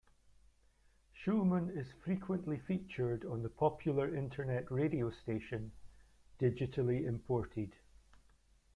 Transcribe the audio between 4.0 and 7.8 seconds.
internet radio station, Digitally Imported.